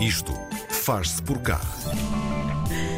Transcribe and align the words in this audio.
Isto 0.00 0.32
faz-se 0.68 1.22
por 1.22 1.38
cá. 1.40 1.58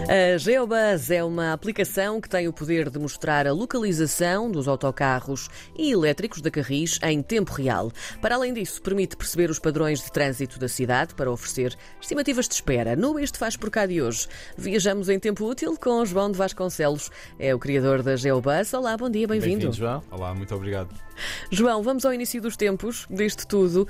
A 0.09 0.39
GeoBuzz 0.39 1.11
é 1.11 1.23
uma 1.23 1.53
aplicação 1.53 2.19
que 2.19 2.31
tem 2.31 2.49
o 2.49 2.53
poder 2.53 2.89
de 2.89 2.99
mostrar 2.99 3.47
a 3.47 3.53
localização 3.53 4.51
dos 4.51 4.67
autocarros 4.67 5.51
e 5.77 5.93
elétricos 5.93 6.41
da 6.41 6.51
Carris 6.51 6.99
em 7.03 7.21
tempo 7.21 7.53
real. 7.53 7.93
Para 8.19 8.37
além 8.37 8.55
disso, 8.55 8.81
permite 8.81 9.19
perceber 9.19 9.51
os 9.51 9.59
padrões 9.59 10.03
de 10.03 10.11
trânsito 10.11 10.59
da 10.59 10.67
cidade 10.67 11.15
para 11.15 11.31
oferecer 11.31 11.77
estimativas 12.01 12.49
de 12.49 12.55
espera. 12.55 12.97
No 12.97 13.19
Este 13.19 13.37
Faz 13.37 13.55
Por 13.55 13.69
Cá 13.69 13.85
de 13.85 14.01
hoje, 14.01 14.27
viajamos 14.57 15.11
em 15.11 15.19
tempo 15.19 15.45
útil 15.45 15.77
com 15.77 16.03
João 16.07 16.33
de 16.33 16.39
Vasconcelos. 16.39 17.11
É 17.39 17.55
o 17.55 17.59
criador 17.59 18.03
da 18.03 18.17
GeoBuzz. 18.17 18.73
Olá, 18.73 18.97
bom 18.97 19.11
dia, 19.11 19.29
bem-vindo. 19.29 19.59
Bem-vindo, 19.59 19.77
João. 19.77 20.03
Olá, 20.11 20.35
muito 20.35 20.55
obrigado. 20.55 20.89
João, 21.51 21.83
vamos 21.83 22.05
ao 22.05 22.13
início 22.13 22.41
dos 22.41 22.57
tempos 22.57 23.07
disto 23.11 23.47
tudo. 23.47 23.89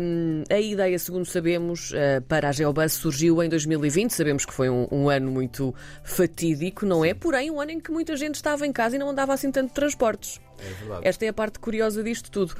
Um, 0.00 0.42
a 0.50 0.58
ideia, 0.58 0.98
segundo 0.98 1.24
sabemos, 1.24 1.90
uh, 1.92 2.22
para 2.28 2.48
a 2.48 2.52
GeoBuzz 2.52 2.94
surgiu 2.94 3.42
em 3.42 3.48
2020. 3.48 4.10
Sabemos 4.10 4.44
que 4.44 4.52
foi 4.52 4.68
um, 4.68 4.86
um, 4.90 5.08
ano 5.08 5.30
muito 5.30 5.53
fatídico, 6.02 6.86
não 6.86 7.04
é? 7.04 7.14
Porém, 7.14 7.50
um 7.50 7.60
ano 7.60 7.72
em 7.72 7.80
que 7.80 7.90
muita 7.90 8.16
gente 8.16 8.36
estava 8.36 8.66
em 8.66 8.72
casa 8.72 8.96
e 8.96 8.98
não 8.98 9.10
andava 9.10 9.32
assim 9.32 9.50
tanto 9.50 9.68
de 9.68 9.74
transportes. 9.74 10.40
É 10.58 10.72
verdade. 10.72 11.08
Esta 11.08 11.24
é 11.24 11.28
a 11.28 11.32
parte 11.32 11.58
curiosa 11.58 12.02
disto 12.02 12.30
tudo. 12.30 12.54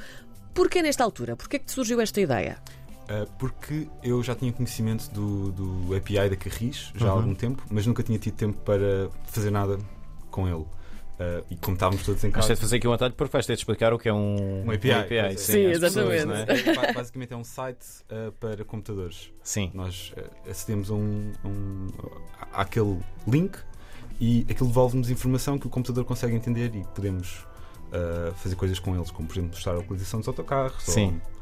Porquê 0.53 0.81
nesta 0.81 1.03
altura? 1.03 1.35
Porquê 1.35 1.57
é 1.57 1.59
que 1.59 1.65
te 1.65 1.71
surgiu 1.71 1.99
esta 1.99 2.21
ideia? 2.21 2.57
Uh, 3.03 3.29
porque 3.37 3.87
eu 4.01 4.23
já 4.23 4.33
tinha 4.33 4.51
conhecimento 4.51 5.09
do, 5.11 5.51
do 5.51 5.95
API 5.95 6.29
da 6.29 6.35
Carris 6.35 6.91
já 6.95 7.05
uhum. 7.05 7.11
há 7.11 7.15
algum 7.15 7.35
tempo, 7.35 7.63
mas 7.69 7.85
nunca 7.85 8.01
tinha 8.01 8.17
tido 8.17 8.35
tempo 8.35 8.57
para 8.59 9.09
fazer 9.25 9.51
nada 9.51 9.77
com 10.31 10.47
ele. 10.47 10.65
Uh, 11.15 11.45
e 11.49 11.55
como 11.55 11.75
estávamos 11.75 12.05
todos 12.05 12.21
em 12.25 12.31
casa. 12.31 12.47
Ter 12.47 12.55
de 12.55 12.61
fazer 12.61 12.75
aqui 12.75 12.87
um 12.87 12.91
atalho 12.91 13.13
porque 13.13 13.31
vais 13.31 13.45
ter 13.45 13.53
de 13.53 13.59
explicar 13.59 13.93
o 13.93 13.99
que 13.99 14.09
é 14.09 14.13
um, 14.13 14.65
um 14.65 14.71
API. 14.71 14.91
Um 14.91 14.99
API 14.99 15.37
sim, 15.37 15.53
sim 15.53 15.65
exatamente. 15.67 16.45
Pessoas, 16.45 16.77
é? 16.77 16.93
Basicamente 16.93 17.33
é 17.33 17.37
um 17.37 17.43
site 17.43 17.85
uh, 18.11 18.33
para 18.33 18.65
computadores. 18.65 19.31
Sim. 19.41 19.71
Nós 19.73 20.13
uh, 20.17 20.49
acedemos 20.49 20.91
a 20.91 20.93
um, 20.93 21.31
um, 21.45 21.87
àquele 22.51 22.99
link 23.25 23.57
e 24.19 24.45
aquilo 24.49 24.67
devolve-nos 24.67 25.09
informação 25.09 25.57
que 25.57 25.67
o 25.67 25.69
computador 25.69 26.03
consegue 26.03 26.35
entender 26.35 26.75
e 26.75 26.83
podemos 26.93 27.45
fazer 28.35 28.55
coisas 28.55 28.77
com 28.77 28.93
eles, 28.93 29.09
como 29.09 29.25
por 29.25 29.35
exemplo 29.35 29.51
mostrar 29.51 29.71
a 29.71 29.75
localização 29.75 30.19
dos 30.19 30.27
autocarros. 30.27 30.83
Sim. 30.83 31.21
Ou, 31.29 31.34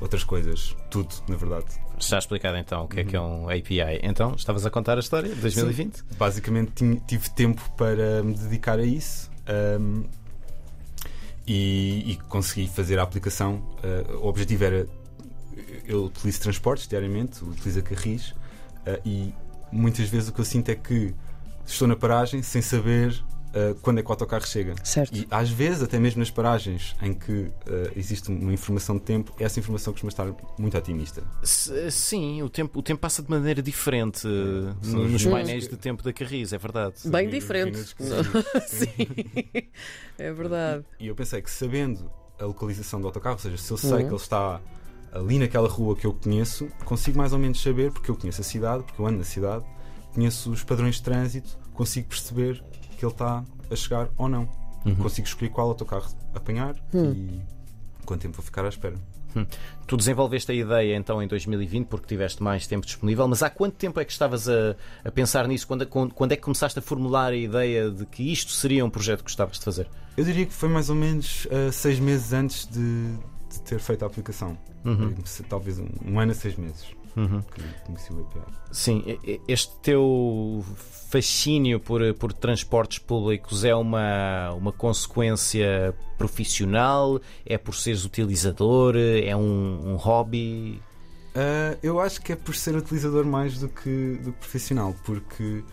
outras 0.00 0.24
coisas, 0.24 0.76
tudo, 0.90 1.14
na 1.28 1.36
verdade. 1.36 1.66
Está 1.98 2.18
explicado 2.18 2.56
então 2.58 2.84
o 2.84 2.88
que 2.88 3.00
é 3.00 3.04
que 3.04 3.14
é 3.14 3.20
um 3.20 3.48
API. 3.48 4.00
Então, 4.02 4.34
estavas 4.34 4.66
a 4.66 4.70
contar 4.70 4.96
a 4.96 5.00
história 5.00 5.28
de 5.28 5.40
2020? 5.40 5.96
Sim. 5.96 6.04
Basicamente, 6.18 6.72
tinha, 6.74 6.96
tive 7.06 7.30
tempo 7.30 7.62
para 7.76 8.22
me 8.22 8.34
dedicar 8.34 8.78
a 8.78 8.84
isso 8.84 9.30
um, 9.80 10.04
e, 11.46 12.12
e, 12.12 12.16
consegui 12.28 12.68
fazer 12.68 12.98
a 12.98 13.02
aplicação. 13.02 13.62
Uh, 13.82 14.18
o 14.18 14.26
objetivo 14.26 14.64
era. 14.64 14.88
Eu 15.86 16.06
utilizo 16.06 16.40
transportes 16.40 16.88
diariamente, 16.88 17.44
utilizo 17.44 17.82
Carris 17.82 18.30
uh, 18.30 19.00
e 19.04 19.32
muitas 19.70 20.08
vezes 20.08 20.28
o 20.28 20.32
que 20.32 20.40
eu 20.40 20.44
sinto 20.44 20.70
é 20.70 20.74
que 20.74 21.14
estou 21.66 21.86
na 21.86 21.94
paragem 21.94 22.42
sem 22.42 22.62
saber 22.62 23.22
uh, 23.54 23.74
quando 23.80 23.98
é 23.98 24.02
que 24.02 24.08
o 24.08 24.12
autocarro 24.12 24.46
chega. 24.46 24.74
Certo. 24.82 25.16
E 25.16 25.26
às 25.30 25.48
vezes, 25.50 25.82
até 25.82 25.98
mesmo 25.98 26.18
nas 26.18 26.30
paragens 26.30 26.96
em 27.00 27.14
que 27.14 27.32
uh, 27.32 27.52
existe 27.96 28.30
uma 28.30 28.52
informação 28.52 28.96
de 28.96 29.02
tempo, 29.02 29.32
essa 29.38 29.58
informação 29.60 29.92
costuma 29.92 30.10
estar 30.10 30.26
muito 30.58 30.76
otimista. 30.76 31.22
Sim, 31.42 32.42
o 32.42 32.50
tempo, 32.50 32.78
o 32.78 32.82
tempo 32.82 33.00
passa 33.00 33.22
de 33.22 33.30
maneira 33.30 33.62
diferente 33.62 34.26
uh, 34.26 34.86
nos 34.86 35.24
painéis 35.24 35.68
de 35.68 35.76
tempo 35.76 36.02
da 36.02 36.12
Carris, 36.12 36.52
é 36.52 36.58
verdade. 36.58 36.94
Bem 37.06 37.28
diferente. 37.28 37.78
Sim, 38.66 39.06
é 40.18 40.32
verdade. 40.32 40.84
E, 40.98 41.04
e, 41.04 41.08
eu 41.08 41.14
pensei 41.14 41.40
que 41.40 41.50
sabendo 41.50 42.10
a 42.38 42.44
localização 42.44 43.00
do 43.00 43.06
autocarro, 43.06 43.36
ou 43.36 43.40
seja, 43.40 43.56
se 43.56 43.70
eu 43.70 43.76
sei 43.76 43.90
uhum. 43.90 43.98
que 43.98 44.04
ele 44.06 44.16
está 44.16 44.60
ali 45.12 45.38
naquela 45.38 45.68
rua 45.68 45.94
que 45.94 46.06
eu 46.06 46.12
conheço, 46.12 46.68
consigo 46.84 47.16
mais 47.16 47.32
ou 47.32 47.38
menos 47.38 47.62
saber, 47.62 47.92
porque 47.92 48.10
eu 48.10 48.16
conheço 48.16 48.40
a 48.40 48.44
cidade, 48.44 48.82
porque 48.82 49.00
eu 49.00 49.06
ando 49.06 49.18
na 49.18 49.24
cidade, 49.24 49.64
conheço 50.12 50.50
os 50.50 50.64
padrões 50.64 50.96
de 50.96 51.02
trânsito, 51.02 51.56
consigo 51.72 52.08
perceber 52.08 52.62
que 53.04 53.06
ele 53.06 53.12
está 53.12 53.44
a 53.70 53.76
chegar 53.76 54.08
ou 54.16 54.28
não. 54.28 54.48
Uhum. 54.84 54.94
Consigo 54.96 55.26
escolher 55.26 55.50
qual 55.50 55.68
autocarro 55.68 56.10
apanhar 56.34 56.74
hum. 56.92 57.12
e 57.12 58.04
quanto 58.04 58.22
tempo 58.22 58.36
vou 58.36 58.44
ficar 58.44 58.64
à 58.64 58.68
espera. 58.68 58.96
Hum. 59.34 59.46
Tu 59.86 59.96
desenvolveste 59.96 60.52
a 60.52 60.54
ideia 60.54 60.94
então 60.94 61.20
em 61.22 61.26
2020 61.26 61.86
porque 61.86 62.06
tiveste 62.06 62.42
mais 62.42 62.66
tempo 62.66 62.86
disponível, 62.86 63.26
mas 63.26 63.42
há 63.42 63.50
quanto 63.50 63.74
tempo 63.74 63.98
é 63.98 64.04
que 64.04 64.12
estavas 64.12 64.48
a, 64.48 64.76
a 65.04 65.10
pensar 65.10 65.48
nisso? 65.48 65.66
Quando, 65.66 65.86
quando, 65.86 66.32
é 66.32 66.36
que 66.36 66.42
começaste 66.42 66.78
a 66.78 66.82
formular 66.82 67.32
a 67.32 67.36
ideia 67.36 67.90
de 67.90 68.06
que 68.06 68.30
isto 68.30 68.52
seria 68.52 68.84
um 68.84 68.90
projeto 68.90 69.18
que 69.18 69.24
gostavas 69.24 69.58
de 69.58 69.64
fazer? 69.64 69.88
Eu 70.16 70.24
diria 70.24 70.46
que 70.46 70.52
foi 70.52 70.68
mais 70.68 70.88
ou 70.88 70.94
menos 70.94 71.46
uh, 71.46 71.72
seis 71.72 71.98
meses 71.98 72.32
antes 72.32 72.66
de, 72.66 73.16
de, 73.50 73.60
ter 73.62 73.80
feito 73.80 74.04
a 74.04 74.06
aplicação. 74.06 74.56
Uhum. 74.84 75.14
Talvez 75.48 75.78
um, 75.78 75.88
um 76.06 76.20
ano 76.20 76.32
a 76.32 76.34
seis 76.34 76.56
meses. 76.56 76.86
Uhum. 77.16 77.42
Que 77.42 77.62
conheci 77.86 78.12
o 78.12 78.20
API. 78.20 78.40
Sim, 78.72 79.04
este 79.46 79.72
teu 79.82 80.64
fascínio 81.10 81.78
por, 81.78 82.00
por 82.14 82.32
transportes 82.32 82.98
públicos 82.98 83.64
é 83.64 83.74
uma, 83.74 84.52
uma 84.52 84.72
consequência 84.72 85.94
profissional? 86.18 87.20
É 87.46 87.56
por 87.56 87.74
seres 87.74 88.04
utilizador? 88.04 88.96
É 88.96 89.34
um, 89.36 89.92
um 89.92 89.96
hobby? 89.96 90.82
Uh, 91.34 91.78
eu 91.82 92.00
acho 92.00 92.20
que 92.20 92.32
é 92.32 92.36
por 92.36 92.54
ser 92.54 92.76
utilizador 92.76 93.24
mais 93.24 93.58
do 93.58 93.68
que, 93.68 94.18
do 94.22 94.32
que 94.32 94.38
profissional, 94.38 94.94
porque 95.04 95.42
uh, 95.42 95.64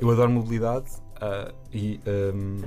eu 0.00 0.10
adoro 0.10 0.30
mobilidade 0.30 0.90
uh, 1.16 1.54
e 1.72 2.00
um, 2.34 2.62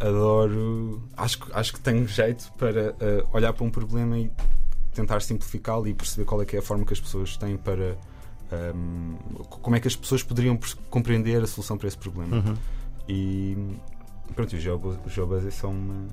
adoro. 0.00 1.02
Acho, 1.16 1.38
acho 1.52 1.72
que 1.72 1.80
tenho 1.80 2.06
jeito 2.06 2.52
para 2.58 2.94
olhar 3.32 3.52
para 3.52 3.64
um 3.64 3.70
problema 3.70 4.18
e 4.18 4.30
tentar 4.94 5.20
simplificá-lo 5.20 5.86
e 5.88 5.94
perceber 5.94 6.24
qual 6.24 6.40
é 6.40 6.46
que 6.46 6.56
é 6.56 6.58
a 6.60 6.62
forma 6.62 6.84
que 6.84 6.92
as 6.92 7.00
pessoas 7.00 7.36
têm 7.36 7.56
para 7.56 7.96
um, 8.74 9.16
como 9.48 9.76
é 9.76 9.80
que 9.80 9.88
as 9.88 9.96
pessoas 9.96 10.22
poderiam 10.22 10.58
compreender 10.90 11.42
a 11.42 11.46
solução 11.46 11.76
para 11.76 11.88
esse 11.88 11.98
problema. 11.98 12.36
Uhum. 12.36 12.56
E 13.08 13.56
pronto, 14.34 14.54
o 14.54 14.58
GeoBuzz 15.10 15.46
é 15.46 15.50
só 15.50 15.68
uma. 15.68 16.06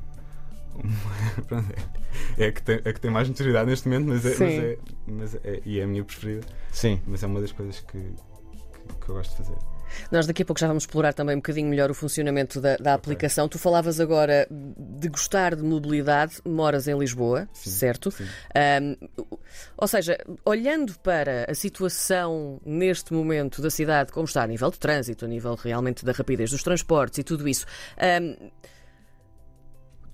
uma 0.76 1.66
é, 2.38 2.46
é, 2.46 2.52
que 2.52 2.62
tem, 2.62 2.82
é 2.84 2.94
que 2.94 3.00
tem 3.00 3.12
mais 3.12 3.28
notoriedade 3.28 3.70
neste 3.70 3.88
momento, 3.88 4.08
mas 4.08 4.26
é, 4.26 4.30
mas 4.30 4.42
é, 4.42 4.78
mas 5.08 5.36
é, 5.36 5.62
e 5.66 5.80
é 5.80 5.84
a 5.84 5.88
minha 5.88 6.04
preferida. 6.04 6.46
Sim. 6.72 7.02
Mas 7.06 7.24
é 7.24 7.28
uma 7.28 7.42
das 7.42 7.52
coisas 7.52 7.80
que, 7.80 8.00
que, 8.00 8.96
que 9.00 9.10
eu 9.10 9.16
gosto 9.16 9.32
de 9.32 9.38
fazer. 9.38 9.58
Nós 10.12 10.26
daqui 10.28 10.44
a 10.44 10.46
pouco 10.46 10.60
já 10.60 10.68
vamos 10.68 10.84
explorar 10.84 11.14
também 11.14 11.36
um 11.36 11.40
bocadinho 11.40 11.68
melhor 11.68 11.90
o 11.90 11.94
funcionamento 11.94 12.60
da, 12.60 12.78
da 12.78 12.94
aplicação. 12.94 13.46
Okay. 13.46 13.58
Tu 13.58 13.62
falavas 13.62 14.00
agora 14.00 14.48
de 14.50 15.10
gostar 15.10 15.56
de 15.56 15.64
mobilidade, 15.64 16.36
moras 16.46 16.88
em 16.88 16.98
Lisboa, 16.98 17.48
sim, 17.54 17.70
certo? 17.70 18.12
Sim. 18.12 18.26
Um, 18.82 19.08
ou 19.78 19.88
seja, 19.88 20.18
olhando 20.46 20.98
para 21.00 21.46
a 21.50 21.56
situação 21.56 22.60
neste 22.66 23.14
momento 23.14 23.62
da 23.62 23.70
cidade, 23.70 24.12
como 24.12 24.26
está 24.26 24.44
a 24.44 24.48
nível 24.48 24.70
de 24.72 24.80
trânsito, 24.80 25.26
a 25.26 25.28
nível 25.28 25.56
realmente 25.56 26.06
da 26.06 26.12
rapidez 26.12 26.52
dos 26.52 26.64
transportes 26.64 27.20
e 27.20 27.24
tudo 27.24 27.48
isso. 27.48 27.66
Um, 28.22 28.52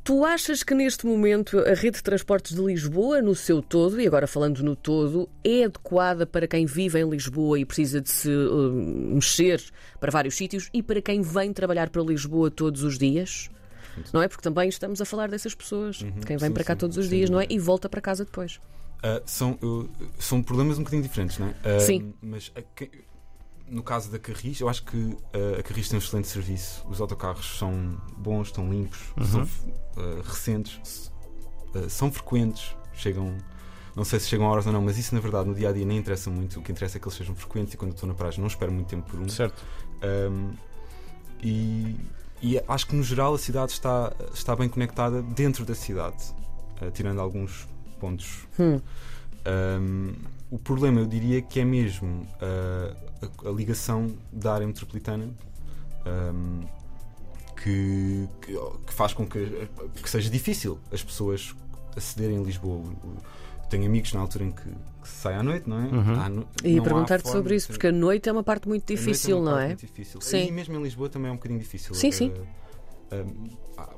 Tu 0.07 0.23
achas 0.23 0.63
que 0.63 0.73
neste 0.73 1.06
momento 1.06 1.59
a 1.59 1.73
rede 1.73 1.97
de 1.97 2.01
transportes 2.01 2.56
de 2.56 2.62
Lisboa, 2.62 3.22
no 3.22 3.35
seu 3.35 3.62
todo, 3.62 4.00
e 4.00 4.07
agora 4.07 4.25
falando 4.25 4.63
no 4.63 4.73
todo, 4.73 5.28
é 5.44 5.66
adequada 5.66 6.25
para 6.25 6.47
quem 6.47 6.66
vive 6.66 6.97
em 6.97 7.09
Lisboa 7.09 7.59
e 7.59 7.66
precisa 7.66 8.00
de 8.00 8.09
se 8.09 8.29
uh, 8.29 8.72
mexer 8.72 9.62
para 10.00 10.09
vários 10.09 10.38
sítios 10.38 10.69
e 10.73 10.81
para 10.81 11.01
quem 11.01 11.22
vem 11.22 11.51
trabalhar 11.51 11.90
para 11.90 12.01
Lisboa 12.01 12.50
todos 12.50 12.84
os 12.84 12.97
dias? 12.97 13.50
Não 14.13 14.22
é? 14.22 14.29
Porque 14.29 14.41
também 14.41 14.69
estamos 14.69 15.01
a 15.01 15.06
falar 15.06 15.28
dessas 15.28 15.53
pessoas, 15.53 16.00
uhum, 16.00 16.12
de 16.12 16.25
quem 16.25 16.38
vem 16.38 16.47
sim, 16.47 16.53
para 16.53 16.63
cá 16.63 16.74
sim, 16.74 16.79
todos 16.79 16.95
os 16.95 17.07
sim, 17.07 17.16
dias, 17.18 17.29
não 17.29 17.41
é? 17.41 17.45
E 17.50 17.59
volta 17.59 17.89
para 17.89 18.00
casa 18.00 18.24
depois. 18.24 18.62
Uh, 19.00 19.22
são, 19.25 19.59
uh, 19.62 19.89
são 20.18 20.41
problemas 20.41 20.78
um 20.78 20.84
bocadinho 20.84 21.03
diferentes, 21.03 21.38
não 21.38 21.53
é? 21.66 21.79
sim. 21.79 22.13
Mas 22.22 22.50
no 23.70 23.84
caso 23.84 24.10
da 24.10 24.18
Carris, 24.18 24.60
eu 24.60 24.70
acho 24.70 24.84
que 24.84 24.98
uh, 24.98 25.60
a 25.60 25.64
Carris 25.64 25.90
tem 25.90 25.98
um 25.98 26.02
excelente 26.02 26.28
serviço. 26.28 26.86
Os 26.88 27.02
autocarros 27.02 27.58
são 27.58 27.98
bons, 28.18 28.48
estão 28.48 28.70
limpos, 28.72 29.00
uhum. 29.18 29.26
são 29.26 29.44
uh, 29.44 30.22
recentes, 30.24 31.12
uh, 31.76 31.90
são 31.90 32.12
frequentes, 32.12 32.76
chegam. 32.94 33.38
Não 33.96 34.06
sei 34.06 34.20
se 34.20 34.28
chegam 34.28 34.46
a 34.46 34.52
horas 34.52 34.68
ou 34.68 34.72
não, 34.72 34.82
mas 34.82 34.98
isso 34.98 35.16
na 35.16 35.20
verdade 35.20 35.50
no 35.50 35.56
dia 35.56 35.70
a 35.70 35.74
dia 35.74 35.86
nem 35.86 35.98
interessa 35.98 36.30
muito. 36.30 36.60
O 36.60 36.64
que 36.64 36.72
interessa 36.72 36.98
é 36.98 37.00
que 37.00 37.08
eles 37.08 37.18
sejam 37.18 37.36
frequentes 37.36 37.74
e 37.74 37.78
quando 37.78 37.94
estou 37.94 38.08
na 38.08 38.14
praia 38.14 38.34
não 38.38 38.48
espero 38.48 38.72
muito 38.72 38.88
tempo 38.88 39.10
por 39.10 39.19
um. 39.19 39.28
Certo. 39.28 39.64
Um, 40.31 40.52
e, 41.42 41.96
e, 42.42 42.62
acho 42.68 42.88
que 42.88 42.96
no 42.96 43.02
geral 43.02 43.34
a 43.34 43.40
cidade 43.40 43.72
está, 43.72 44.13
está 44.34 44.56
bem 44.56 44.70
conectada 44.70 45.24
dentro 45.24 45.66
da 45.66 45.74
cidade, 45.74 46.31
tirando 46.94 47.20
alguns 47.20 47.68
pontos. 48.00 48.48
Hum. 48.60 48.80
Um, 49.48 50.13
o 50.50 50.58
problema, 50.58 51.02
eu 51.02 51.06
diria, 51.06 51.42
que 51.42 51.60
é 51.60 51.66
mesmo 51.66 52.22
uh, 52.22 52.96
a, 53.46 53.50
a, 53.50 53.52
ligação 53.52 54.16
da 54.32 54.54
área 54.54 54.66
metropolitana 54.66 55.30
um, 56.06 56.62
que, 57.62 58.30
que, 58.42 58.54
que, 58.86 58.94
faz 58.94 59.14
com 59.14 59.28
que, 59.28 59.68
que, 60.02 60.10
seja 60.10 60.30
difícil 60.30 60.80
as 60.92 61.04
pessoas 61.04 61.54
acederem 61.96 62.38
a 62.38 62.42
Lisboa. 62.42 62.84
Tenho 63.70 63.86
amigos 63.86 64.14
na 64.14 64.22
altura 64.22 64.46
em 64.46 64.52
que, 64.52 64.62
que 64.62 65.08
se 65.08 65.16
sai 65.16 65.36
à 65.36 65.44
noite, 65.44 65.68
não 65.70 65.80
é? 65.80 65.88
Uhum. 65.88 66.30
No, 66.30 66.48
e 66.64 66.80
perguntar-te 66.80 67.30
sobre 67.30 67.56
isso, 67.56 67.68
porque 67.68 67.88
a 67.88 67.92
noite 67.92 68.30
é 68.30 68.32
uma 68.32 68.44
parte 68.44 68.68
muito 68.70 68.86
difícil, 68.86 69.40
é 69.40 69.42
não 69.42 69.60
é? 69.60 69.68
Muito 69.68 69.86
difícil. 69.86 70.22
Sim. 70.22 70.48
E 70.48 70.52
mesmo 70.52 70.78
em 70.78 70.84
Lisboa 70.84 71.10
também 71.10 71.30
é 71.30 71.32
um 71.34 71.36
bocadinho 71.36 71.60
difícil. 71.60 71.94
Sim, 71.94 72.12
sim. 72.12 72.30
Uh, 72.30 73.82
uh, 73.82 73.97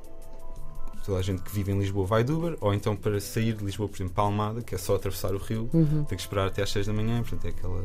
toda 1.04 1.18
a 1.18 1.22
gente 1.22 1.42
que 1.42 1.50
vive 1.52 1.72
em 1.72 1.78
Lisboa 1.78 2.06
vai 2.06 2.22
de 2.24 2.32
Uber, 2.32 2.56
ou 2.60 2.72
então 2.74 2.94
para 2.96 3.20
sair 3.20 3.54
de 3.54 3.64
Lisboa, 3.64 3.88
por 3.88 3.96
exemplo, 3.96 4.14
para 4.14 4.24
Almada, 4.24 4.62
que 4.62 4.74
é 4.74 4.78
só 4.78 4.96
atravessar 4.96 5.34
o 5.34 5.38
rio, 5.38 5.68
Uhum. 5.72 6.04
tem 6.04 6.16
que 6.16 6.22
esperar 6.22 6.48
até 6.48 6.62
às 6.62 6.70
6 6.70 6.86
da 6.86 6.92
manhã, 6.92 7.20
portanto 7.22 7.44
é 7.46 7.48
aquela. 7.48 7.84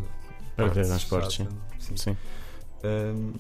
Para 0.56 0.70
ter 0.70 0.86
transportes, 0.86 1.34
chata. 1.34 1.52
Sim. 1.80 1.98
Sim. 1.98 2.18
Um, 2.84 3.34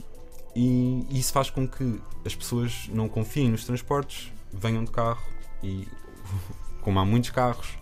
e 0.55 1.05
isso 1.19 1.31
faz 1.33 1.49
com 1.49 1.67
que 1.67 2.01
as 2.25 2.33
pessoas 2.35 2.89
não 2.91 3.07
confiem 3.09 3.49
nos 3.51 3.65
transportes, 3.65 4.31
venham 4.53 4.83
de 4.83 4.91
carro 4.91 5.21
e, 5.63 5.87
como 6.81 6.99
há 6.99 7.05
muitos 7.05 7.29
carros, 7.29 7.77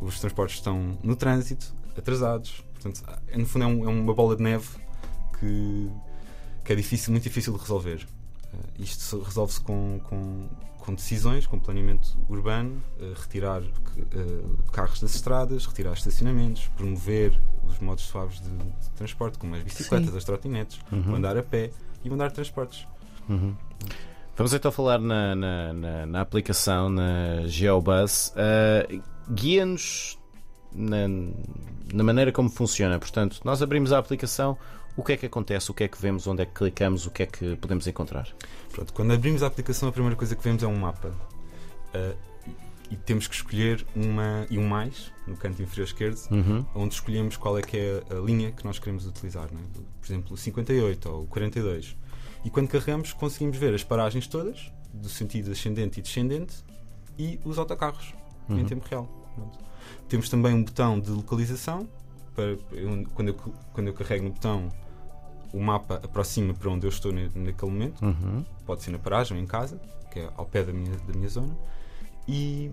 os 0.00 0.18
transportes 0.20 0.56
estão 0.56 0.98
no 1.02 1.14
trânsito, 1.16 1.74
atrasados. 1.96 2.64
Portanto, 2.74 3.02
é, 3.28 3.36
no 3.38 3.46
fundo, 3.46 3.64
é, 3.64 3.68
um- 3.68 3.84
é 3.84 3.88
uma 3.88 4.14
bola 4.14 4.34
de 4.36 4.42
neve 4.42 4.66
que, 5.38 5.90
que 6.64 6.72
é 6.72 6.76
difícil, 6.76 7.12
muito 7.12 7.24
difícil 7.24 7.52
de 7.52 7.58
resolver. 7.60 8.06
Uh, 8.52 8.82
isto 8.82 9.02
se- 9.02 9.18
resolve-se 9.18 9.60
com, 9.60 10.00
com, 10.04 10.48
com 10.78 10.94
decisões, 10.94 11.46
com 11.46 11.58
planeamento 11.58 12.16
urbano, 12.28 12.82
uh, 13.00 13.14
retirar 13.20 13.62
uh, 13.62 14.62
carros 14.72 15.00
das 15.00 15.14
estradas, 15.14 15.64
retirar 15.66 15.92
estacionamentos, 15.94 16.68
promover 16.76 17.40
os 17.66 17.78
modos 17.78 18.04
suaves 18.04 18.40
de, 18.40 18.48
de 18.50 18.90
transporte, 18.96 19.38
como 19.38 19.54
as 19.54 19.62
bicicletas, 19.62 20.10
Sim. 20.10 20.16
as 20.16 20.24
trotinetes, 20.24 20.80
Uhum. 20.92 21.14
andar 21.16 21.36
a 21.36 21.42
pé 21.42 21.70
e 22.04 22.10
o 22.10 22.14
andar 22.14 22.28
de 22.28 22.34
transportes. 22.34 22.86
Uhum. 23.28 23.54
Vamos 24.36 24.52
então 24.54 24.72
falar 24.72 24.98
na, 24.98 25.34
na, 25.34 25.72
na- 25.72 26.06
na 26.06 26.20
aplicação, 26.20 26.88
na 26.88 27.46
GeoBus. 27.46 28.32
Uh, 28.36 29.02
Guia-nos 29.32 30.18
na, 30.74 31.06
na 31.92 32.02
maneira 32.02 32.32
como 32.32 32.48
funciona. 32.50 32.98
Portanto, 32.98 33.40
nós 33.44 33.62
abrimos 33.62 33.92
a 33.92 33.98
aplicação, 33.98 34.56
o 34.96 35.02
que 35.02 35.12
é 35.12 35.16
que 35.16 35.26
acontece, 35.26 35.70
o 35.70 35.74
que 35.74 35.84
é 35.84 35.88
que 35.88 36.00
vemos, 36.00 36.26
onde 36.26 36.42
é 36.42 36.46
que 36.46 36.52
clicamos, 36.52 37.06
o 37.06 37.10
que 37.10 37.22
é 37.22 37.26
que 37.26 37.56
podemos 37.56 37.86
encontrar. 37.86 38.28
Pronto, 38.72 38.92
quando 38.92 39.12
abrimos 39.12 39.42
a 39.42 39.46
aplicação, 39.46 39.88
a 39.88 39.92
primeira 39.92 40.16
coisa 40.16 40.34
que 40.36 40.42
vemos 40.44 40.62
é 40.62 40.66
um 40.66 40.76
mapa. 40.76 41.08
Uh, 41.94 42.16
e 42.90 42.96
temos 42.96 43.26
que 43.26 43.34
escolher 43.34 43.86
uma 43.96 44.46
e 44.50 44.58
um 44.58 44.68
mais 44.68 45.10
no 45.26 45.34
canto 45.34 45.62
inferior 45.62 45.86
esquerdo, 45.86 46.18
Uhum. 46.30 46.66
onde 46.74 46.92
escolhemos 46.92 47.38
qual 47.38 47.58
é 47.58 47.62
que 47.62 47.74
é 47.78 48.02
a 48.10 48.14
linha 48.20 48.52
que 48.52 48.64
nós 48.66 48.78
queremos 48.78 49.06
utilizar. 49.06 49.48
não 49.50 49.60
é? 49.60 49.64
Por 49.98 50.06
exemplo, 50.06 50.34
o 50.34 50.36
58 50.36 51.08
ou 51.08 51.22
o 51.22 51.26
42. 51.26 51.96
E 52.44 52.50
quando 52.50 52.68
carregamos, 52.68 53.12
conseguimos 53.14 53.56
ver 53.56 53.72
as 53.74 53.82
paragens 53.82 54.26
todas, 54.26 54.70
do 54.92 55.08
sentido 55.08 55.52
ascendente 55.52 56.00
e 56.00 56.02
descendente, 56.02 56.56
e 57.18 57.40
os 57.46 57.56
autocarros 57.58 58.12
em 58.50 58.54
Uhum. 58.56 58.64
tempo 58.66 58.86
real. 58.86 59.08
Pronto. 59.34 59.58
Temos 60.08 60.28
também 60.28 60.52
um 60.52 60.62
botão 60.62 61.00
de 61.00 61.10
localização. 61.10 61.88
Para, 62.34 62.56
quando, 63.14 63.28
eu, 63.28 63.34
quando 63.72 63.86
eu 63.88 63.94
carrego 63.94 64.24
no 64.24 64.32
botão, 64.32 64.68
o 65.52 65.60
mapa 65.60 65.96
aproxima 66.02 66.54
para 66.54 66.70
onde 66.70 66.86
eu 66.86 66.90
estou 66.90 67.12
ne- 67.12 67.30
naquele 67.34 67.70
momento 67.70 68.04
Uhum. 68.04 68.44
pode 68.64 68.82
ser 68.82 68.90
na 68.90 68.98
paragem 68.98 69.36
ou 69.36 69.42
em 69.42 69.46
casa, 69.46 69.80
que 70.10 70.20
é 70.20 70.30
ao 70.36 70.46
pé 70.46 70.62
da 70.62 70.72
minha, 70.72 70.96
da 70.96 71.12
minha 71.14 71.28
zona, 71.28 71.54
e 72.26 72.70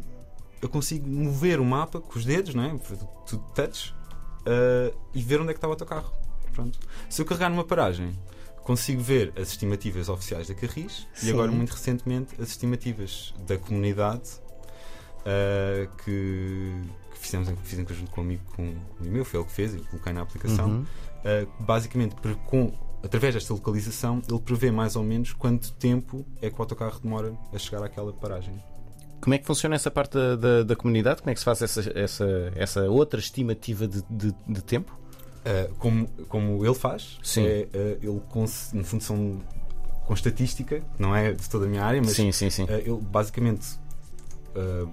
eu 0.62 0.70
consigo 0.70 1.08
mover 1.10 1.60
o 1.60 1.66
mapa 1.66 2.00
com 2.00 2.18
os 2.18 2.26
dedos, 2.26 2.54
não 2.56 2.64
é? 2.64 2.78
tudo 3.26 3.44
touch, 3.56 3.94
uh, 4.42 4.96
e 5.14 5.22
ver 5.22 5.40
onde 5.42 5.50
é 5.52 5.54
que 5.54 5.58
está 5.58 5.68
o 5.68 5.72
autocarro. 5.72 6.12
Pronto. 6.54 6.80
Se 7.10 7.22
eu 7.22 7.26
carregar 7.26 7.50
numa 7.50 7.64
paragem, 7.64 8.18
consigo 8.64 9.02
ver 9.02 9.34
as 9.38 9.50
estimativas 9.50 10.10
oficiais 10.10 10.48
da 10.48 10.54
Carris 10.54 11.08
Sim. 11.14 11.28
e 11.28 11.32
agora, 11.32 11.52
muito 11.52 11.72
recentemente, 11.72 12.36
as 12.42 12.50
estimativas 12.50 13.34
da 13.48 13.58
comunidade 13.58 14.30
uh, 15.20 15.90
que, 16.04 16.82
que 17.12 17.18
fizemos 17.20 17.48
em, 17.50 17.56
fiz 17.58 17.80
em 17.80 17.86
conjunto 17.86 18.12
com 18.12 18.22
um 18.22 18.24
amigo, 18.24 18.44
com 18.56 18.64
um 18.64 18.82
amigo 19.00 19.14
meu, 19.16 19.26
foi 19.26 19.40
ele 19.40 19.48
que 19.48 19.54
fez, 19.56 19.74
eu 19.76 19.84
coloquei 19.86 20.14
na 20.14 20.22
aplicação. 20.22 20.68
Uhum. 20.70 20.86
Uh, 21.20 21.64
basicamente, 21.64 22.16
com, 22.46 22.72
através 23.04 23.34
desta 23.34 23.54
localização, 23.54 24.22
ele 24.28 24.40
prevê 24.40 24.72
mais 24.72 24.96
ou 24.96 25.04
menos 25.04 25.34
quanto 25.34 25.74
tempo 25.74 26.26
é 26.42 26.50
que 26.50 26.58
o 26.58 26.62
autocarro 26.62 27.00
demora 27.00 27.34
a 27.54 27.58
chegar 27.58 27.84
àquela 27.84 28.14
paragem. 28.14 28.54
Como 29.22 29.34
é 29.34 29.38
que 29.38 29.46
funciona 29.46 29.76
essa 29.76 29.92
parte 29.92 30.14
da, 30.14 30.36
da, 30.36 30.64
da 30.64 30.76
comunidade? 30.76 31.22
Como 31.22 31.32
é 31.32 31.34
que 31.34 31.40
se 31.40 31.46
faz 31.46 31.62
essa, 31.62 31.92
essa, 31.94 32.54
essa 32.56 32.90
outra 32.90 33.20
estimativa 33.20 33.88
de, 33.88 34.02
de, 34.10 34.34
de 34.48 34.62
tempo? 34.64 34.98
Uh, 35.40 35.74
como, 35.76 36.08
como 36.28 36.66
ele 36.66 36.76
faz, 36.76 37.18
Sim. 37.24 37.46
é, 37.46 37.68
uh, 37.74 37.78
ele 38.02 38.22
com, 38.30 38.44
em 38.44 38.84
função 38.84 39.40
com 40.06 40.14
estatística, 40.14 40.82
não 40.98 41.16
é 41.16 41.34
de 41.34 41.48
toda 41.50 41.66
a 41.66 41.70
minha 41.70 41.84
área, 41.84 42.02
mas 42.02 42.14
sim, 42.14 42.32
sim, 42.32 42.50
sim. 42.50 42.64
uh, 42.64 42.72
ele 42.72 42.98
basicamente 43.00 43.80
uh, 44.56 44.90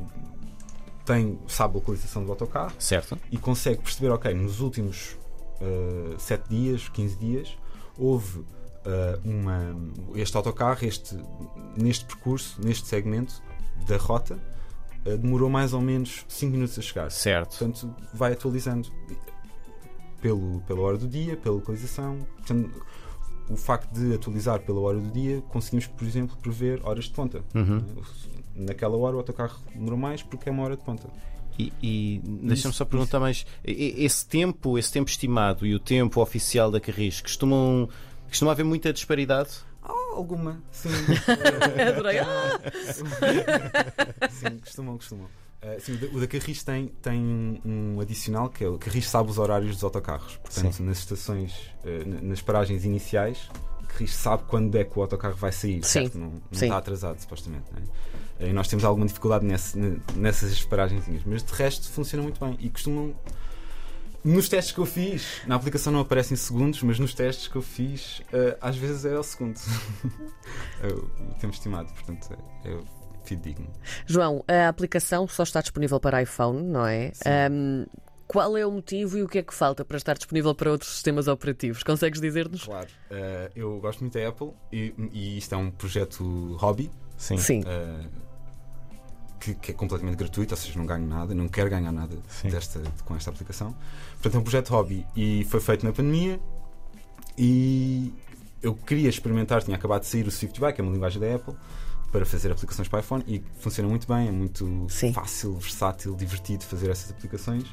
tem, 1.04 1.38
sabe 1.48 1.74
a 1.74 1.78
localização 1.78 2.24
do 2.24 2.30
autocarro 2.30 2.74
Certo. 2.78 3.18
e 3.30 3.38
consegue 3.38 3.80
perceber, 3.80 4.10
ok, 4.10 4.34
nos 4.34 4.60
últimos 4.60 5.16
7 6.18 6.48
dias, 6.48 6.88
15 6.88 7.16
dias, 7.16 7.58
houve 7.98 8.40
uh, 8.40 8.44
uma, 9.24 9.74
este 10.14 10.36
autocarro, 10.36 10.84
este, 10.84 11.16
neste 11.76 12.04
percurso, 12.04 12.60
neste 12.62 12.86
segmento 12.86 13.42
da 13.86 13.96
rota, 13.96 14.38
uh, 15.06 15.16
demorou 15.16 15.48
mais 15.48 15.72
ou 15.72 15.80
menos 15.80 16.24
5 16.28 16.52
minutos 16.52 16.78
a 16.78 16.82
chegar. 16.82 17.10
Certo. 17.10 17.58
Portanto, 17.58 17.94
vai 18.12 18.32
atualizando 18.32 18.90
pelo, 20.20 20.60
pela 20.62 20.80
hora 20.80 20.96
do 20.96 21.08
dia, 21.08 21.36
pela 21.36 21.56
localização. 21.56 22.18
Portanto, 22.36 22.82
o 23.48 23.56
facto 23.56 23.92
de 23.92 24.14
atualizar 24.14 24.60
pela 24.60 24.80
hora 24.80 24.98
do 24.98 25.10
dia, 25.10 25.40
conseguimos, 25.48 25.86
por 25.86 26.04
exemplo, 26.06 26.36
prever 26.38 26.80
horas 26.84 27.04
de 27.04 27.12
ponta. 27.12 27.44
Uhum. 27.54 27.84
Naquela 28.54 28.96
hora 28.96 29.16
o 29.16 29.18
autocarro 29.18 29.58
demorou 29.72 29.98
mais 29.98 30.22
porque 30.22 30.48
é 30.48 30.52
uma 30.52 30.64
hora 30.64 30.76
de 30.76 30.82
ponta. 30.82 31.08
E, 31.58 31.72
e 31.82 32.20
deixa-me 32.24 32.74
só 32.74 32.84
perguntar 32.84 33.18
mais: 33.20 33.46
esse 33.64 34.26
tempo, 34.26 34.78
esse 34.78 34.92
tempo 34.92 35.08
estimado 35.08 35.66
e 35.66 35.74
o 35.74 35.78
tempo 35.80 36.20
oficial 36.20 36.70
da 36.70 36.78
Carris 36.80 37.20
costumam, 37.20 37.88
costuma 38.28 38.52
haver 38.52 38.64
muita 38.64 38.92
disparidade? 38.92 39.50
Oh, 39.88 40.16
alguma, 40.16 40.62
sim. 40.70 40.88
Adorei. 41.88 42.18
Ah! 42.18 42.60
sim, 44.30 44.58
costumam, 44.58 44.96
costumam. 44.96 45.26
Uh, 45.62 45.80
sim, 45.80 45.98
o 46.12 46.20
da- 46.20 46.26
Carris 46.26 46.62
tem, 46.62 46.88
tem 47.00 47.60
um 47.64 47.98
adicional 48.00 48.48
que 48.50 48.62
é 48.62 48.68
o 48.68 48.78
Carris 48.78 49.08
sabe 49.08 49.30
os 49.30 49.38
horários 49.38 49.72
dos 49.76 49.82
autocarros. 49.84 50.36
Portanto, 50.36 50.72
Sim. 50.74 50.84
nas 50.84 50.98
estações, 50.98 51.52
uh, 51.84 52.24
nas 52.24 52.42
paragens 52.42 52.84
iniciais, 52.84 53.48
o 53.82 53.86
Carris 53.86 54.14
sabe 54.14 54.42
quando 54.46 54.74
é 54.76 54.84
que 54.84 54.98
o 54.98 55.02
autocarro 55.02 55.34
vai 55.36 55.50
sair. 55.52 55.82
Sim, 55.82 56.00
certo? 56.02 56.18
Não, 56.18 56.26
não 56.30 56.40
sim. 56.52 56.66
está 56.66 56.76
atrasado, 56.76 57.18
supostamente. 57.20 57.64
não 57.72 57.78
é? 57.78 57.82
E 58.38 58.52
nós 58.52 58.68
temos 58.68 58.84
alguma 58.84 59.06
dificuldade 59.06 59.44
nesse- 59.46 59.78
nessas 60.14 60.62
paragenzinhas, 60.64 61.22
mas 61.24 61.42
de 61.42 61.52
resto 61.54 61.88
funciona 61.90 62.22
muito 62.22 62.38
bem 62.44 62.56
e 62.60 62.68
costumam. 62.68 63.14
Nos 64.24 64.48
testes 64.48 64.74
que 64.74 64.80
eu 64.80 64.86
fiz, 64.86 65.42
na 65.46 65.54
aplicação 65.54 65.92
não 65.92 66.00
aparecem 66.00 66.36
segundos, 66.36 66.82
mas 66.82 66.98
nos 66.98 67.14
testes 67.14 67.46
que 67.46 67.54
eu 67.56 67.62
fiz, 67.62 68.18
uh, 68.32 68.56
às 68.60 68.76
vezes 68.76 69.04
é 69.04 69.14
ao 69.14 69.22
segundo. 69.22 69.56
É 70.82 70.88
o 70.88 71.26
o 71.30 71.34
tempo 71.38 71.54
estimado, 71.54 71.92
portanto, 71.92 72.28
é, 72.64 72.70
é 72.70 72.78
fidedigno. 73.24 73.68
João, 74.06 74.44
a 74.48 74.68
aplicação 74.68 75.26
só 75.28 75.42
está 75.42 75.60
disponível 75.60 75.98
para 76.00 76.22
iPhone, 76.22 76.62
não 76.62 76.86
é? 76.86 77.12
Ahm, 77.24 77.86
qual 78.26 78.56
é 78.56 78.66
o 78.66 78.72
motivo 78.72 79.16
e 79.16 79.22
o 79.22 79.28
que 79.28 79.38
é 79.38 79.42
que 79.42 79.54
falta 79.54 79.84
para 79.84 79.96
estar 79.96 80.14
disponível 80.14 80.54
para 80.54 80.70
outros 80.70 80.92
sistemas 80.92 81.28
operativos? 81.28 81.82
Consegues 81.82 82.20
dizer-nos? 82.20 82.64
Claro. 82.64 82.88
Eh, 83.10 83.50
eu 83.54 83.78
gosto 83.78 84.00
muito 84.00 84.18
da 84.18 84.28
Apple 84.28 84.50
e, 84.72 84.92
e 85.12 85.38
isto 85.38 85.54
é 85.54 85.58
um 85.58 85.70
projeto 85.70 86.56
hobby 86.58 86.90
Sim. 87.16 87.38
Sim. 87.38 87.62
eh, 87.66 88.04
que, 89.38 89.54
que 89.54 89.70
é 89.70 89.74
completamente 89.74 90.16
gratuito, 90.16 90.54
ou 90.54 90.58
seja, 90.58 90.78
não 90.78 90.86
ganho 90.86 91.06
nada, 91.06 91.34
não 91.34 91.48
quero 91.48 91.70
ganhar 91.70 91.92
nada 91.92 92.18
desta, 92.42 92.82
com 93.04 93.14
esta 93.14 93.30
aplicação. 93.30 93.74
Portanto, 94.14 94.34
é 94.34 94.38
um 94.38 94.42
projeto 94.42 94.70
hobby 94.70 95.06
e 95.14 95.44
foi 95.44 95.60
feito 95.60 95.86
na 95.86 95.92
pandemia 95.92 96.40
e 97.38 98.12
eu 98.62 98.74
queria 98.74 99.08
experimentar, 99.08 99.62
tinha 99.62 99.76
acabado 99.76 100.00
de 100.00 100.08
sair 100.08 100.26
o 100.26 100.30
SwiftUI, 100.30 100.72
que 100.72 100.80
é 100.80 100.84
uma 100.84 100.92
linguagem 100.92 101.20
da 101.20 101.32
Apple, 101.32 101.54
para 102.10 102.24
fazer 102.24 102.50
aplicações 102.50 102.88
para 102.88 103.00
iPhone 103.00 103.22
e 103.26 103.42
funciona 103.60 103.88
muito 103.88 104.08
bem, 104.08 104.28
é 104.28 104.32
muito 104.32 104.86
Sim. 104.88 105.12
fácil, 105.12 105.54
versátil, 105.58 106.16
divertido 106.16 106.64
fazer 106.64 106.90
essas 106.90 107.10
aplicações 107.10 107.64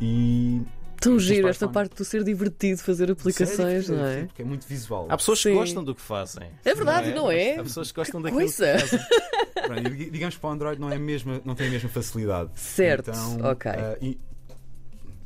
e 0.00 0.62
Tão 1.00 1.18
giro 1.18 1.48
esta 1.48 1.66
parte 1.66 1.96
do 1.96 2.04
ser 2.04 2.22
divertido 2.22 2.78
fazer 2.82 3.10
aplicações, 3.10 3.86
Sério, 3.86 4.02
não 4.02 4.06
é? 4.06 4.24
Porque 4.26 4.42
é 4.42 4.44
muito 4.44 4.66
visual. 4.66 5.06
Há 5.08 5.16
pessoas 5.16 5.38
que 5.42 5.48
Sim. 5.48 5.54
gostam 5.54 5.82
do 5.82 5.94
que 5.94 6.00
fazem. 6.02 6.50
É 6.62 6.74
verdade, 6.74 7.14
não 7.14 7.30
é? 7.30 7.56
Há 7.58 7.62
pessoas 7.62 7.90
que 7.90 7.96
gostam 7.96 8.20
daquilo 8.20 8.40
Coisa. 8.42 8.74
que 8.74 8.80
fazem. 8.80 9.00
Pronto, 9.66 9.90
digamos 10.10 10.34
que 10.34 10.40
para 10.42 10.50
o 10.50 10.52
Android 10.52 10.80
não, 10.80 10.90
é 10.90 10.96
a 10.96 10.98
mesma, 10.98 11.40
não 11.42 11.54
tem 11.54 11.68
a 11.68 11.70
mesma 11.70 11.88
facilidade. 11.88 12.50
Certo, 12.54 13.10
Então, 13.10 13.50
ok. 13.50 13.70
ah, 13.70 13.96
e 14.02 14.18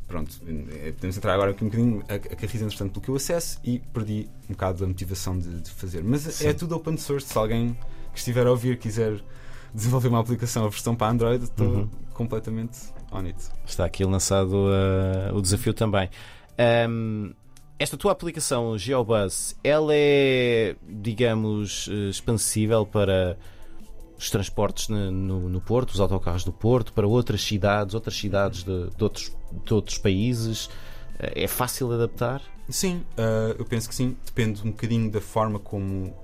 pronto, 0.07 0.33
eh, 0.47 0.93
podemos 0.93 1.16
entrar 1.16 1.35
agora 1.35 1.50
aqui 1.50 1.64
um 1.64 1.69
bocadinho. 1.69 2.04
A, 2.09 2.14
a 2.14 2.19
Carris, 2.19 2.62
entretanto, 2.62 2.93
pelo 2.93 3.02
que 3.02 3.09
eu 3.09 3.16
acesso 3.16 3.59
e 3.64 3.81
perdi 3.81 4.28
um 4.49 4.52
bocado 4.52 4.85
a 4.85 4.87
motivação 4.87 5.37
de, 5.37 5.61
de 5.61 5.71
fazer. 5.71 6.04
Mas 6.04 6.23
Sim. 6.23 6.49
é 6.49 6.52
tudo 6.52 6.76
open 6.76 6.97
source. 6.97 7.26
Se 7.28 7.37
alguém 7.38 7.76
que 8.12 8.19
estiver 8.19 8.47
a 8.47 8.50
ouvir 8.50 8.78
quiser 8.78 9.21
desenvolver 9.75 10.09
uma 10.09 10.21
aplicação, 10.21 10.64
a 10.64 10.69
versão 10.69 10.95
para 10.95 11.11
Android, 11.12 11.45
estou 11.45 11.66
Uhum. 11.66 11.88
completamente 12.12 12.78
on 13.12 13.21
it. 13.26 13.37
Está 13.66 13.85
aqui 13.85 14.04
lançado 14.04 14.52
uh, 14.54 15.35
o 15.37 15.43
desafio 15.43 15.75
também. 15.75 16.09
Um, 16.88 17.33
esta 17.78 17.97
tua 17.97 18.12
aplicação 18.12 18.78
GeoBus, 18.78 19.57
ela 19.64 19.90
é, 19.93 20.76
digamos, 20.88 21.88
eh, 21.90 22.09
expansível 22.09 22.87
para 22.87 23.37
os 24.16 24.31
transportes 24.31 24.88
no, 24.88 25.11
no- 25.11 25.49
no 25.49 25.61
Porto, 25.61 25.90
os 25.90 26.00
autocarros 26.00 26.45
do 26.45 26.52
Porto, 26.52 26.93
para 26.93 27.04
outras 27.07 27.43
cidades, 27.43 27.93
outras 27.95 28.16
cidades 28.16 28.62
de, 28.62 28.90
de 28.90 29.02
outros, 29.02 29.37
de 29.66 29.75
outros 29.75 29.99
países. 29.99 30.71
Eh, 31.19 31.43
É 31.45 31.47
fácil 31.49 31.88
de 31.88 31.95
adaptar? 31.95 32.40
Sim, 32.69 33.02
ah, 33.19 33.54
eu 33.59 33.64
penso 33.64 33.88
que 33.88 33.95
sim. 33.95 34.16
Depende 34.25 34.62
um 34.62 34.71
bocadinho 34.71 35.11
da 35.11 35.21
forma 35.21 35.59
como, 35.59 36.14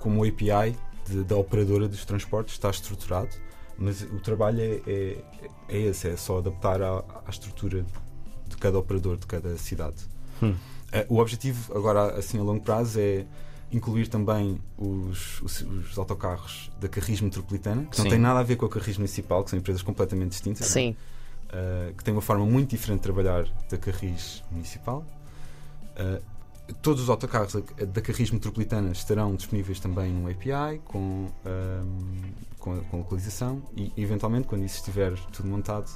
como 0.00 0.22
o 0.22 0.28
API 0.28 0.76
de- 1.08 1.24
da 1.24 1.36
operadora 1.36 1.88
dos 1.88 2.04
transportes 2.04 2.54
está 2.54 2.70
estruturado, 2.70 3.30
mas 3.78 4.02
o 4.02 4.20
trabalho 4.20 4.60
é, 4.60 4.80
é, 4.86 5.18
é 5.68 5.78
esse, 5.78 6.08
é 6.08 6.16
só 6.16 6.38
adaptar 6.38 6.80
à, 6.82 7.04
à 7.26 7.30
estrutura 7.30 7.84
de 8.48 8.56
cada 8.56 8.78
operador, 8.78 9.16
de 9.16 9.26
cada 9.26 9.56
cidade. 9.58 9.96
Hum. 10.42 10.54
Eh, 10.92 11.04
o 11.08 11.18
objetivo, 11.18 11.76
agora 11.76 12.16
assim 12.18 12.38
a 12.38 12.42
longo 12.42 12.62
prazo, 12.62 12.98
é 13.00 13.26
incluir 13.72 14.06
também 14.08 14.60
os, 14.78 15.40
os, 15.42 15.60
os 15.62 15.98
autocarros 15.98 16.70
da 16.80 16.88
Carris 16.88 17.20
Metropolitana, 17.20 17.84
que 17.86 17.96
Sim. 17.96 18.02
não 18.04 18.10
tem 18.10 18.18
nada 18.18 18.38
a 18.40 18.42
ver 18.42 18.56
com 18.56 18.64
a 18.66 18.68
Carris 18.68 18.96
Municipal, 18.96 19.42
que 19.42 19.50
são 19.50 19.58
empresas 19.58 19.82
completamente 19.82 20.30
distintas. 20.30 20.66
é? 20.68 20.70
Sim. 20.70 20.96
Uh, 21.46 21.94
que 21.94 22.02
tem 22.04 22.12
uma 22.14 22.20
forma 22.22 22.44
muito 22.46 22.70
diferente 22.70 22.98
de 22.98 23.02
trabalhar 23.04 23.44
da 23.68 23.76
Carris 23.76 24.42
Municipal. 24.50 25.04
Uh, 25.98 26.22
todos 26.82 27.02
os 27.02 27.10
autocarros 27.10 27.54
da- 27.54 28.00
Carris 28.00 28.30
Metropolitana 28.30 28.90
estarão 28.92 29.34
disponíveis 29.34 29.78
também 29.80 30.12
no 30.12 30.28
API, 30.30 30.80
com, 30.84 31.28
um, 31.44 32.32
com, 32.58 32.80
com 32.84 32.98
localização 32.98 33.62
e, 33.76 33.92
eventualmente, 33.96 34.46
quando 34.46 34.64
isso 34.64 34.76
estiver 34.76 35.14
tudo 35.32 35.48
montado, 35.48 35.88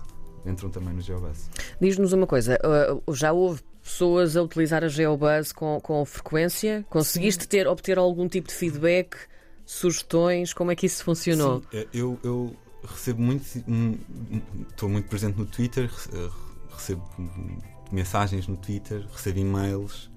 entram 0.47 0.71
também 0.71 0.95
no 0.95 1.01
GeoBus. 1.01 1.51
Diz-nos 1.81 2.13
uma 2.13 2.27
coisa, 2.27 2.59
uh, 3.07 3.15
já 3.15 3.33
houve 3.33 3.61
pessoas 3.83 4.37
a 4.37 4.43
utilizar 4.43 4.85
a 4.85 4.89
Geobuzz 4.89 5.53
com, 5.53 5.81
com 5.81 6.05
frequência? 6.05 6.85
Conseguiste 6.89 7.49
ter, 7.49 7.67
obter 7.67 7.99
algum 7.99 8.29
tipo 8.29 8.49
de 8.49 8.55
feedback, 8.55 9.17
sugestões? 9.65 10.53
Como 10.53 10.71
é 10.71 10.77
que 10.77 10.87
isso 10.87 11.05
funcionou? 11.05 11.63
Sim, 11.71 11.79
uh, 11.79 11.89
eu, 11.93 12.19
eu 12.23 12.57
recebo 12.85 13.21
muito, 13.23 13.45
hum, 13.69 13.99
estou 14.71 14.89
muito 14.89 15.09
presente 15.09 15.39
no 15.39 15.47
Twitter, 15.47 15.91
uh, 16.13 16.31
recebo 16.75 17.03
mensagens 17.93 18.47
no 18.47 18.57
Twitter, 18.57 19.05
recebo 19.13 19.39
e-mails, 19.41 20.10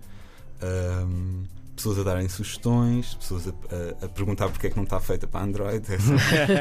um, 0.63 1.43
pessoas 1.75 1.99
a 1.99 2.03
darem 2.03 2.29
sugestões, 2.29 3.15
pessoas 3.15 3.47
a, 3.47 3.51
a- 3.51 4.05
a 4.05 4.09
perguntar 4.09 4.47
porque 4.49 4.67
é 4.67 4.69
que 4.69 4.75
não 4.77 4.83
está 4.83 4.99
feita 4.99 5.27
para 5.27 5.41
Android. 5.43 5.85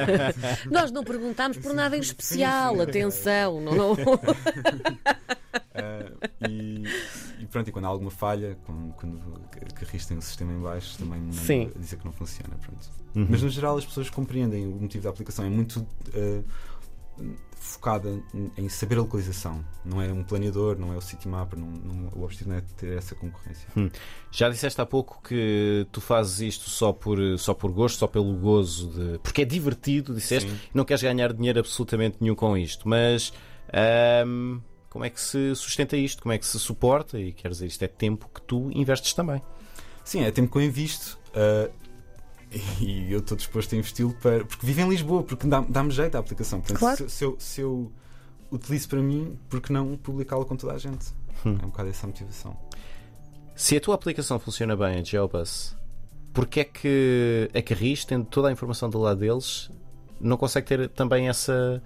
Nós 0.70 0.90
não 0.90 1.04
perguntámos 1.04 1.58
por 1.58 1.72
nada 1.74 1.96
em 1.96 2.00
especial, 2.00 2.74
sim, 2.76 2.80
atenção. 2.82 3.60
Não, 3.60 3.74
não... 3.74 3.92
Uh, 3.92 3.98
e, 6.48 6.82
e 7.40 7.46
pronto, 7.46 7.68
e 7.68 7.72
quando 7.72 7.84
há 7.84 7.88
alguma 7.88 8.10
falha, 8.10 8.56
quando, 8.64 8.92
quando 8.94 9.20
a 9.54 9.74
Carris 9.74 10.06
tem 10.06 10.16
o 10.16 10.22
sistema 10.22 10.52
em 10.52 10.60
baixo, 10.60 10.98
também 10.98 11.28
dizer 11.78 11.98
que 11.98 12.04
não 12.04 12.12
funciona. 12.12 12.54
Pronto. 12.60 12.90
Uhum. 13.14 13.26
Mas 13.28 13.42
no 13.42 13.50
geral 13.50 13.76
as 13.76 13.84
pessoas 13.84 14.08
compreendem 14.08 14.66
o 14.66 14.76
motivo 14.76 15.04
da 15.04 15.10
aplicação, 15.10 15.44
é 15.44 15.50
muito 15.50 15.80
uh, 15.80 16.44
focada 17.54 18.08
em- 18.56 18.68
saber 18.68 18.96
a 18.98 19.02
localização. 19.02 19.64
Não 19.84 20.00
é 20.02 20.12
um 20.12 20.22
planeador, 20.24 20.76
não 20.78 20.92
é 20.92 20.96
o 20.96 21.00
Citymapper, 21.00 21.58
não, 21.58 21.68
não, 21.68 22.08
o 22.14 22.24
objetivo 22.24 22.50
não 22.50 22.56
é 22.56 22.60
ter 22.76 22.96
essa 22.96 23.14
concorrência. 23.14 23.68
Já 24.30 24.48
disseste 24.48 24.80
há 24.80 24.86
pouco 24.86 25.20
que 25.22 25.86
tu 25.92 26.00
fazes 26.00 26.40
isto 26.40 26.68
só 26.68 26.92
por, 26.92 27.18
só 27.38 27.54
por 27.54 27.70
gosto, 27.70 27.98
só 27.98 28.06
pelo 28.06 28.34
gozo 28.34 28.88
de. 28.90 29.18
Porque 29.20 29.42
é 29.42 29.44
divertido, 29.44 30.14
disseste, 30.14 30.50
Sim. 30.50 30.58
não 30.74 30.84
queres 30.84 31.02
ganhar 31.02 31.32
dinheiro 31.32 31.60
absolutamente 31.60 32.16
nenhum 32.20 32.34
com 32.34 32.56
isto. 32.56 32.88
Mas 32.88 33.32
ahm, 33.72 34.58
como 34.90 35.04
é 35.04 35.10
que 35.10 35.20
se 35.20 35.54
sustenta 35.54 35.96
isto? 35.96 36.22
Como 36.22 36.32
é 36.32 36.38
que 36.38 36.46
se 36.46 36.58
suporta? 36.58 37.18
E 37.20 37.32
quer 37.32 37.48
dizer, 37.50 37.66
isto 37.66 37.82
é 37.82 37.88
tempo 37.88 38.28
que 38.34 38.42
tu 38.42 38.70
investes 38.72 39.14
também. 39.14 39.40
Sim, 40.04 40.24
é 40.24 40.30
tempo 40.32 40.50
que 40.50 40.58
eu 40.58 40.62
invisto. 40.62 41.16
uh, 41.28 41.72
e 42.80 43.12
eu 43.12 43.18
estou 43.20 43.36
disposto 43.36 43.74
a 43.74 43.78
investi-lo 43.78 44.14
para. 44.22 44.44
Porque 44.44 44.64
vivo 44.66 44.80
em 44.80 44.88
Lisboa, 44.88 45.22
porque 45.22 45.46
dá- 45.46 45.64
dá-me 45.68 45.90
jeito 45.90 46.16
a 46.16 46.18
aplicação. 46.20 46.60
Portanto, 46.60 46.78
Claro. 46.78 46.96
se, 46.96 47.10
se 47.10 47.24
eu, 47.24 47.36
se 47.38 47.60
eu 47.60 47.92
utilizo 48.50 48.88
para 48.88 49.00
mim, 49.00 49.38
por 49.48 49.60
que 49.60 49.72
não 49.72 49.96
publicá-la 49.96 50.44
com 50.44 50.56
toda 50.56 50.74
a 50.74 50.78
gente? 50.78 51.06
Hum. 51.44 51.58
É 51.60 51.64
um 51.64 51.68
bocado 51.68 51.88
essa 51.88 52.06
a 52.06 52.08
motivação. 52.08 52.56
Se 53.54 53.76
a 53.76 53.80
tua 53.80 53.94
aplicação 53.94 54.38
funciona 54.38 54.76
bem, 54.76 54.98
a 55.00 55.02
GeoBus, 55.04 55.76
porque 56.32 56.60
é 56.60 56.64
que 56.64 57.50
a 57.54 57.62
Carris, 57.62 58.04
tendo 58.04 58.24
toda 58.24 58.48
a 58.48 58.52
informação 58.52 58.88
do 58.88 58.98
lado 58.98 59.20
deles, 59.20 59.70
não 60.20 60.36
consegue 60.36 60.66
ter 60.66 60.88
também 60.90 61.28
essa, 61.28 61.82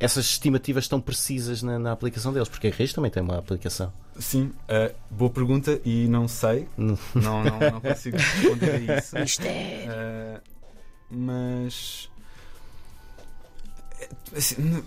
essas 0.00 0.26
estimativas 0.26 0.86
tão 0.86 1.00
precisas 1.00 1.62
na, 1.62 1.78
na 1.78 1.92
aplicação 1.92 2.32
deles? 2.32 2.48
Porque 2.48 2.68
a 2.68 2.70
Carris 2.70 2.92
também 2.92 3.10
tem 3.10 3.22
uma 3.22 3.38
aplicação. 3.38 3.92
Sim, 4.18 4.52
uh, 4.68 4.94
boa 5.10 5.30
pergunta 5.30 5.80
e 5.84 6.06
não 6.08 6.28
sei. 6.28 6.68
Não. 6.76 6.98
Não, 7.14 7.42
não, 7.42 7.80
consigo 7.80 8.16
responder 8.16 8.90
a 8.90 8.98
isso. 8.98 9.18
Mistério. 9.18 9.90
Uh, 9.90 10.40
mas. 11.10 12.10
é, 14.00 14.08
assim, 14.36 14.62
na, 14.62 14.82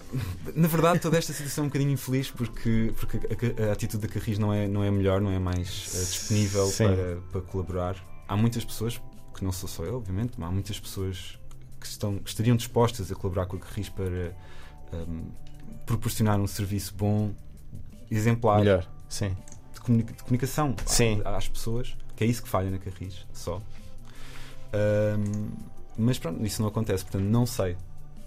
na 0.56 0.68
verdade, 0.68 1.00
toda 1.00 1.18
esta 1.18 1.34
situação 1.34 1.64
é 1.64 1.66
um 1.66 1.70
bocadinho 1.70 1.92
infeliz 1.92 2.30
porque, 2.30 2.94
porque 2.98 3.18
a, 3.62 3.70
a 3.70 3.72
atitude 3.74 4.06
da 4.06 4.14
Carris 4.14 4.38
não 4.38 4.54
é, 4.54 4.68
não 4.68 4.84
é 4.84 4.92
melhor, 4.92 5.20
não 5.20 5.32
é 5.32 5.40
mais 5.40 5.88
uh, 5.94 6.06
disponível 6.06 6.68
Sim. 6.68 6.88
para, 6.88 7.18
para 7.32 7.42
colaborar. 7.42 7.96
Há 8.28 8.38
muitas 8.38 8.64
pessoas, 8.64 9.02
que 9.36 9.44
não 9.44 9.52
sou 9.52 9.68
só 9.68 9.84
eu, 9.84 9.98
obviamente, 9.98 10.34
mas 10.38 10.50
há 10.50 10.52
muitas 10.52 10.80
pessoas 10.80 11.38
que, 11.80 11.88
estão, 11.88 12.18
que 12.20 12.30
estariam 12.30 12.56
dispostas 12.56 13.12
a 13.12 13.16
colaborar 13.16 13.46
com 13.48 13.58
a 13.58 13.60
Carris 13.60 13.90
para 13.90 14.34
um, 14.98 15.24
proporcionar 15.86 16.40
um 16.40 16.48
serviço 16.48 16.94
bom, 16.96 17.32
exemplar 18.10 18.60
Melhor, 18.60 18.88
sim. 19.10 19.36
de, 19.74 19.80
comunica- 19.82 20.14
de 20.14 20.24
comunicação 20.24 20.76
Sim. 20.86 21.22
às 21.26 21.48
pessoas, 21.48 21.96
que 22.16 22.24
é 22.24 22.28
isso 22.28 22.42
que 22.44 22.50
falha 22.50 22.70
na 22.70 22.78
Carris, 22.78 23.26
só. 23.34 23.62
Ahm, 24.74 25.52
mas 25.98 26.18
pronto, 26.18 26.46
isso 26.46 26.62
não 26.62 26.70
acontece, 26.70 27.04
portanto 27.04 27.24
não 27.24 27.46
sei. 27.46 27.76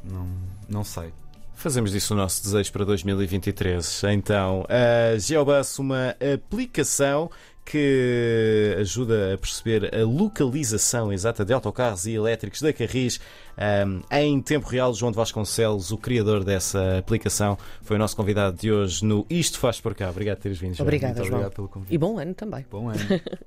Não, 0.02 0.28
não 0.68 0.85
sei. 0.85 1.12
Fazemos 1.54 1.92
disso 1.92 2.14
o 2.14 2.16
nosso 2.16 2.42
desejo 2.42 2.73
para 2.73 2.84
2023. 2.84 4.02
Então, 4.12 4.66
a 4.68 5.16
GeoBus, 5.18 5.78
uma 5.78 6.14
aplicação 6.34 7.30
que 7.64 8.76
ajuda 8.78 9.34
a 9.34 9.38
perceber 9.38 9.94
a 9.94 10.04
localização 10.04 11.11
exata 11.12 11.44
de 11.44 11.52
autocarros 11.52 12.04
e 12.06 12.12
elétricos 12.12 12.61
da 12.61 12.73
Carris 12.73 13.18
ahm, 13.56 14.00
em 14.11 14.40
tempo 14.42 14.68
real. 14.68 14.92
João 14.92 15.11
de 15.11 15.16
Vasconcelos, 15.16 15.90
o 15.90 15.96
criador 15.96 16.44
dessa 16.44 16.99
aplicação, 16.99 17.56
foi 17.82 17.96
o 17.96 17.99
nosso 17.99 18.14
convidado 18.14 18.58
de 18.58 18.70
hoje 18.70 19.04
no 19.04 19.25
Isto 19.30 19.58
Faz 19.58 19.80
Por 19.80 19.94
Cá. 19.94 20.11
Obrigado 20.11 20.37
por 20.37 20.42
teres 20.42 20.58
vindo, 20.58 20.75
João. 20.75 20.84
Obrigada, 20.87 21.14
Muito 21.14 21.26
João. 21.26 21.38
obrigado 21.38 21.54
pelo 21.54 21.68
convite. 21.68 21.94
E 21.94 21.99
bom 21.99 22.18
ano 22.18 22.34
também. 22.34 22.66
Bom 22.70 22.90
ano. 22.90 23.00